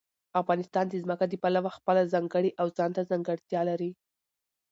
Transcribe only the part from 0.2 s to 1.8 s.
افغانستان د ځمکه د پلوه